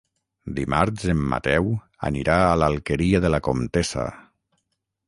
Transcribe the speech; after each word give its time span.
Dimarts 0.59 1.05
en 1.13 1.21
Mateu 1.33 1.69
anirà 2.09 2.39
a 2.47 2.57
l'Alqueria 2.63 3.25
de 3.27 3.33
la 3.37 3.43
Comtessa. 3.51 4.09